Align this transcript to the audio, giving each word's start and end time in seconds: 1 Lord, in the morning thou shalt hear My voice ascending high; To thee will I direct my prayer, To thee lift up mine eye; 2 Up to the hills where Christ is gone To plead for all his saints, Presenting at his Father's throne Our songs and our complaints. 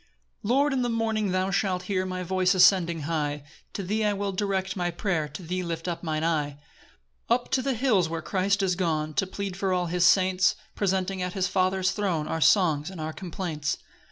1 0.41 0.49
Lord, 0.51 0.73
in 0.73 0.81
the 0.81 0.89
morning 0.89 1.29
thou 1.31 1.51
shalt 1.51 1.83
hear 1.83 2.07
My 2.07 2.23
voice 2.23 2.55
ascending 2.55 3.01
high; 3.01 3.43
To 3.73 3.83
thee 3.83 4.11
will 4.13 4.33
I 4.33 4.35
direct 4.35 4.75
my 4.75 4.89
prayer, 4.89 5.27
To 5.27 5.43
thee 5.43 5.61
lift 5.61 5.87
up 5.87 6.01
mine 6.01 6.23
eye; 6.23 6.53
2 7.27 7.35
Up 7.35 7.51
to 7.51 7.61
the 7.61 7.75
hills 7.75 8.09
where 8.09 8.23
Christ 8.23 8.63
is 8.63 8.73
gone 8.75 9.13
To 9.13 9.27
plead 9.27 9.55
for 9.55 9.71
all 9.71 9.85
his 9.85 10.03
saints, 10.07 10.55
Presenting 10.73 11.21
at 11.21 11.33
his 11.33 11.47
Father's 11.47 11.91
throne 11.91 12.27
Our 12.27 12.41
songs 12.41 12.89
and 12.89 12.99
our 12.99 13.13
complaints. 13.13 13.77